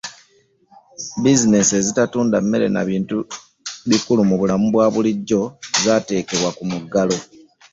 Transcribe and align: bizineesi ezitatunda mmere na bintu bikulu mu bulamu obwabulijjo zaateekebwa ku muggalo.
bizineesi 1.21 1.73
ezitatunda 1.81 2.37
mmere 2.43 2.67
na 2.75 2.81
bintu 2.89 3.17
bikulu 3.89 4.21
mu 4.29 4.35
bulamu 4.39 4.65
obwabulijjo 4.69 5.41
zaateekebwa 5.83 6.49
ku 6.57 6.63
muggalo. 6.69 7.17